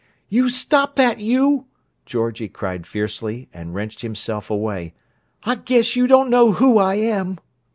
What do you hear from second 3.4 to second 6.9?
and wrenched himself away. "I guess you don't know who